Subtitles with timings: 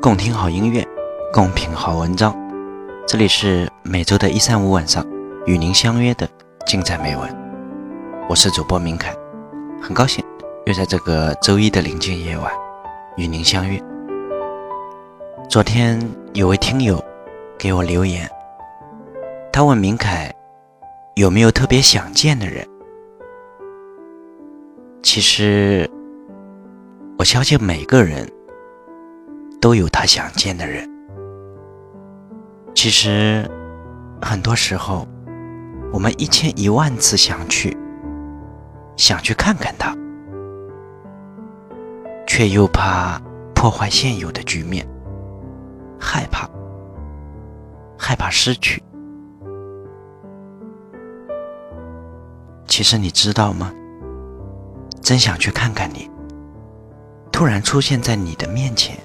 [0.00, 0.82] 共听好音乐，
[1.30, 2.34] 共品好文章。
[3.06, 5.04] 这里是每周的一三五晚上
[5.44, 6.26] 与您相约的
[6.66, 7.28] 精彩美文。
[8.30, 9.14] 我是主播明凯，
[9.82, 10.24] 很高兴
[10.68, 12.52] 又在这个周一的宁静夜晚
[13.16, 13.82] 与您相约。
[15.48, 15.98] 昨天
[16.34, 17.02] 有位听友
[17.58, 18.30] 给我留言，
[19.50, 20.30] 他问明凯
[21.14, 22.68] 有没有特别想见的人。
[25.02, 25.90] 其实，
[27.18, 28.30] 我相信每个人。
[29.60, 30.88] 都有他想见的人。
[32.76, 33.44] 其实，
[34.22, 35.04] 很多时候，
[35.92, 37.76] 我们一千一万次想去，
[38.96, 39.92] 想去看看他，
[42.38, 43.20] 却又怕
[43.52, 44.86] 破坏现有的局面，
[45.98, 46.48] 害怕，
[47.98, 48.80] 害怕失去。
[52.68, 53.72] 其实你知道吗？
[55.02, 56.08] 真想去看看你，
[57.32, 58.96] 突然出现在你的面前。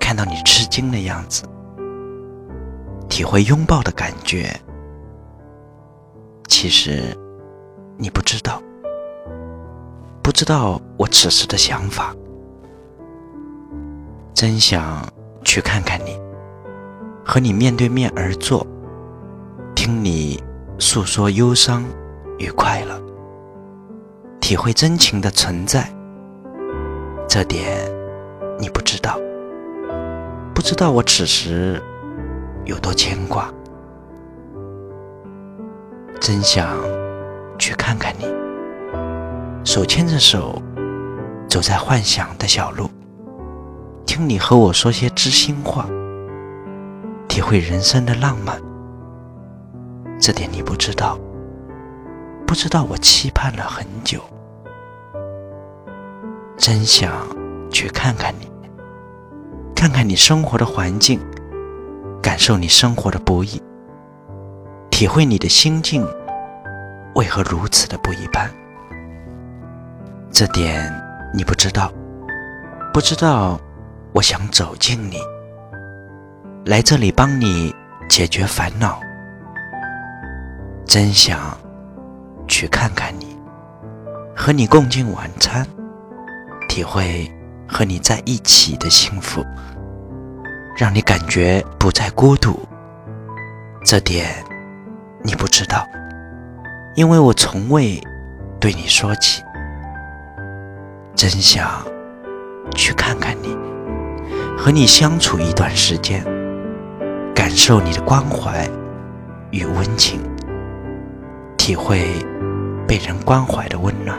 [0.00, 1.44] 看到你吃惊的样子，
[3.08, 4.52] 体会拥抱的感觉。
[6.48, 7.16] 其实
[7.96, 8.60] 你不知道，
[10.32, 12.16] 不知道我此时的想法。
[14.32, 15.06] 真想
[15.44, 16.18] 去看看你，
[17.22, 18.66] 和你面对面而坐，
[19.74, 20.42] 听你
[20.78, 21.84] 诉说忧伤
[22.38, 22.98] 与快乐，
[24.40, 25.86] 体会真情的存在。
[27.28, 27.62] 这点
[28.58, 29.20] 你不知道。
[30.54, 31.78] 不知道我此时
[32.64, 33.52] 有多牵挂，
[36.18, 36.74] 真想
[37.58, 38.24] 去看看你，
[39.74, 40.60] 手牵着手
[41.48, 42.90] 走在幻想的小路，
[44.04, 45.86] 听你和我说些知心话，
[47.26, 48.60] 体会人生的浪漫。
[50.20, 51.18] 这点你不知道，
[52.46, 54.20] 不知道我期盼了很久，
[56.58, 57.10] 真想
[57.70, 58.52] 去看看你。
[59.74, 61.18] 看看你生活的环境，
[62.22, 63.58] 感受你生活的不易，
[64.90, 66.06] 体会你的心境
[67.14, 68.50] 为何如此的不一般。
[70.32, 70.90] 这点
[71.34, 71.92] 你不知道，
[72.90, 73.60] 不知道
[74.14, 75.18] 我想走进你，
[76.64, 77.72] 来这里帮你
[78.08, 78.98] 解决烦恼，
[80.86, 81.38] 真想
[82.48, 83.36] 去看看你，
[84.34, 85.66] 和你共进晚餐，
[86.66, 87.30] 体会
[87.68, 89.44] 和你在一起的幸福。
[90.74, 92.58] 让你感觉不再孤独，
[93.84, 94.42] 这点
[95.22, 95.86] 你不知道，
[96.94, 98.02] 因为我从未
[98.58, 99.42] 对你说起。
[101.14, 101.84] 真想
[102.74, 103.56] 去看看你，
[104.56, 106.24] 和你相处一段时间，
[107.34, 108.68] 感受你的关怀
[109.50, 110.20] 与温情，
[111.56, 112.06] 体会
[112.86, 114.18] 被人关怀的温暖。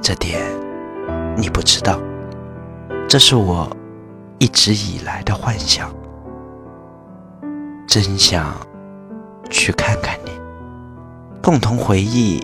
[0.00, 0.40] 这点
[1.36, 1.98] 你不知道，
[3.08, 3.68] 这是我。
[4.40, 5.92] 一直以来的幻想，
[7.88, 8.54] 真想
[9.50, 10.30] 去看看你，
[11.42, 12.40] 共同回忆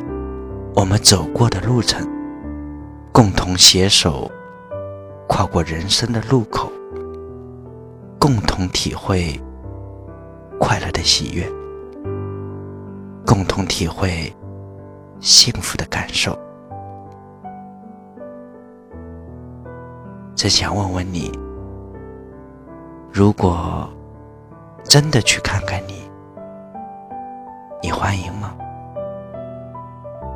[0.75, 2.05] 我们走过的路程，
[3.17, 4.29] 共同携手
[5.29, 6.69] 跨过人生的路口，
[8.19, 9.41] 共同体会
[10.59, 11.49] 快乐的喜悦，
[13.25, 14.35] 共同体会
[15.21, 16.37] 幸福的感受。
[20.35, 21.31] 真想问问你。
[23.13, 23.89] 如果
[24.83, 26.11] 真的去看看你，
[27.81, 28.57] 你欢迎吗？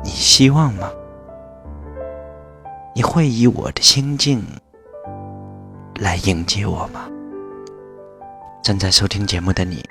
[0.01, 0.89] 你希望吗？
[2.99, 4.43] 你会以我的心境
[6.01, 7.09] 来迎接我吗？
[8.61, 9.81] 正在收听节目的你，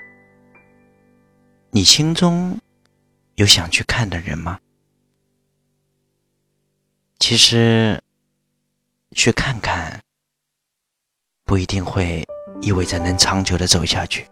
[1.71, 2.59] 你心中
[3.37, 4.61] 有想去看的人吗？
[7.19, 7.99] 其实，
[9.13, 9.99] 去看看
[11.47, 12.23] 不一定会。
[12.61, 14.27] 意味着能长久的走下去。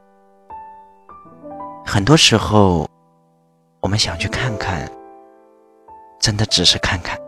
[1.86, 2.86] 很多时候，
[3.80, 4.86] 我们想去看看，
[6.20, 7.18] 真的只是看看，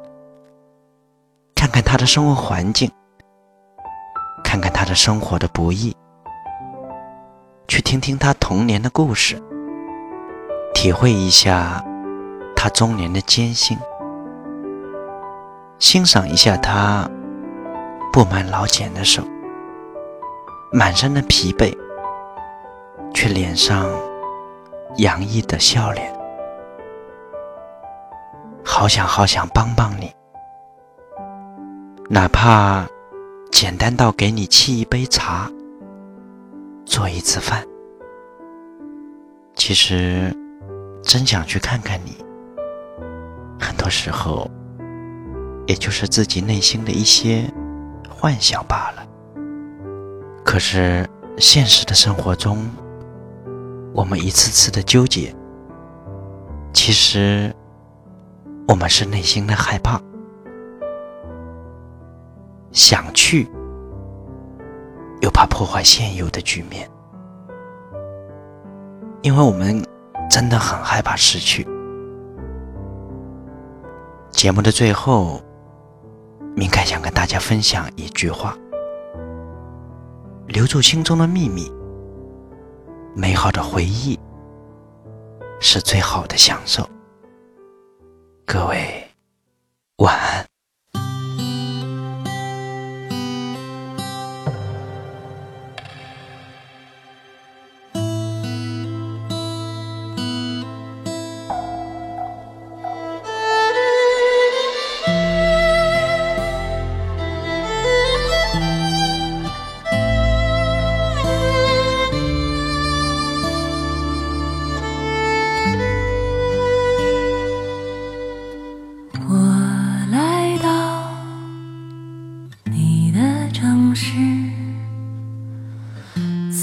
[1.58, 2.88] 看看他的生活环境，
[4.44, 5.92] 看看他的生活的不易，
[7.66, 9.42] 去听听他童年的故事，
[10.72, 11.84] 体会一下
[12.54, 13.76] 他中年的艰辛，
[15.80, 17.10] 欣赏一下他
[18.12, 19.24] 布满老茧的手。
[20.72, 21.76] 满身的疲惫，
[23.12, 23.90] 却脸上
[24.98, 26.16] 洋溢的笑脸。
[28.64, 30.14] 好想好想帮帮你，
[32.10, 32.86] 哪怕
[33.52, 35.50] 简单到给你沏一杯茶、
[36.86, 37.62] 做一次饭，
[39.54, 40.34] 其实
[41.02, 42.16] 真想去看看你，
[43.60, 44.50] 很多时候
[45.66, 47.44] 也就是自己内心的一些
[48.08, 49.06] 幻想罢了。
[50.42, 51.06] 可是
[51.36, 52.66] 现实的生活中，
[53.92, 55.36] 我们一次次的纠结，
[56.72, 57.54] 其实
[58.66, 60.00] 我们是内心的害怕。
[62.78, 63.50] 想去，
[65.20, 66.88] 又怕破坏现有的局面，
[69.20, 69.84] 因为我们
[70.30, 71.66] 真的很害怕失去。
[74.30, 75.42] 节目的最后，
[76.54, 78.56] 明凯想跟大家分享一句话：
[80.46, 81.68] 留住心中的秘密，
[83.12, 84.16] 美好的回忆
[85.58, 86.88] 是最好的享受。
[88.46, 89.04] 各位，
[89.96, 90.47] 晚安。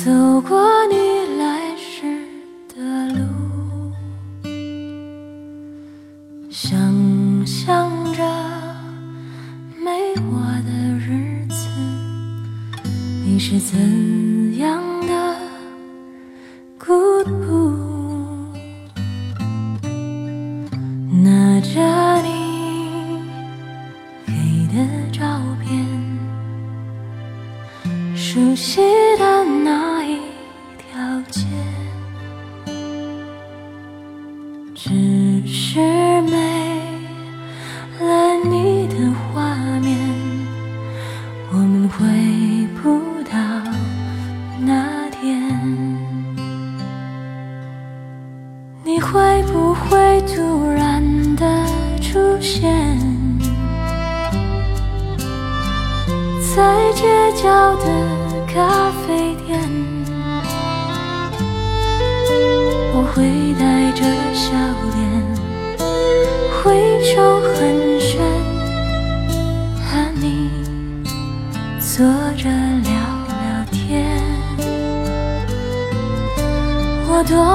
[0.06, 0.12] 走
[0.42, 1.15] 过你。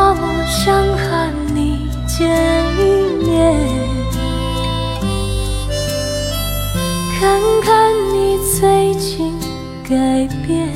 [0.00, 2.26] 多么想和你见
[2.79, 2.81] 一
[3.23, 3.55] 面，
[7.20, 9.31] 看看你最近
[9.85, 10.73] 改变，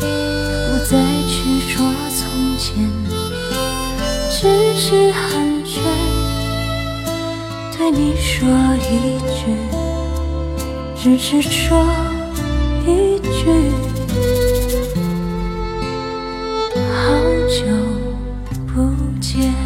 [0.00, 0.98] 不再
[1.28, 2.26] 去说从
[2.58, 2.74] 前，
[4.28, 5.78] 只是寒暄，
[7.78, 8.48] 对你说
[8.90, 9.54] 一句，
[11.00, 11.86] 只是说
[12.84, 14.45] 一句。
[17.48, 17.64] 久
[18.66, 19.65] 不见。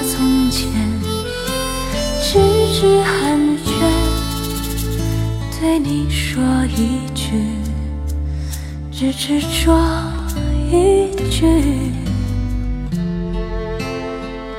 [6.75, 7.33] 一句，
[8.91, 9.77] 只执着
[10.71, 11.45] 一句。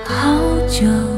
[0.04, 0.38] 好
[0.68, 1.11] 久。